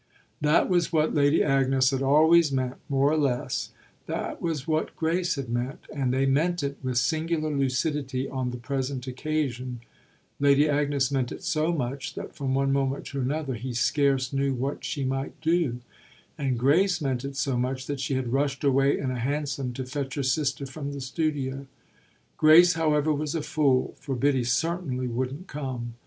That 0.41 0.67
was 0.67 0.91
what 0.91 1.13
Lady 1.13 1.43
Agnes 1.43 1.91
had 1.91 2.01
always 2.01 2.51
meant, 2.51 2.77
more 2.89 3.11
or 3.11 3.17
less, 3.17 3.69
that 4.07 4.41
was 4.41 4.65
what 4.67 4.95
Grace 4.95 5.35
had 5.35 5.47
meant, 5.47 5.81
and 5.93 6.11
they 6.11 6.25
meant 6.25 6.63
it 6.63 6.77
with 6.81 6.97
singular 6.97 7.51
lucidity 7.55 8.27
on 8.27 8.49
the 8.49 8.57
present 8.57 9.05
occasion, 9.05 9.79
Lady 10.39 10.67
Agnes 10.67 11.11
meant 11.11 11.31
it 11.31 11.43
so 11.43 11.71
much 11.71 12.15
that 12.15 12.33
from 12.35 12.55
one 12.55 12.73
moment 12.73 13.05
to 13.05 13.21
another 13.21 13.53
he 13.53 13.75
scarce 13.75 14.33
knew 14.33 14.55
what 14.55 14.83
she 14.83 15.03
might 15.03 15.39
do; 15.39 15.81
and 16.35 16.57
Grace 16.57 16.99
meant 16.99 17.23
it 17.23 17.35
so 17.35 17.55
much 17.55 17.85
that 17.85 17.99
she 17.99 18.15
had 18.15 18.33
rushed 18.33 18.63
away 18.63 18.97
in 18.97 19.11
a 19.11 19.19
hansom 19.19 19.71
to 19.73 19.85
fetch 19.85 20.15
her 20.15 20.23
sister 20.23 20.65
from 20.65 20.93
the 20.93 20.99
studio. 21.01 21.67
Grace, 22.37 22.73
however, 22.73 23.13
was 23.13 23.35
a 23.35 23.43
fool, 23.43 23.93
for 23.99 24.15
Biddy 24.15 24.45
certainly 24.45 25.07
wouldn't 25.07 25.45
come. 25.45 25.93